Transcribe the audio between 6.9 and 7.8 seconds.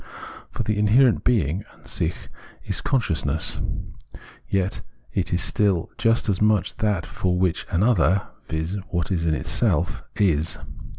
for which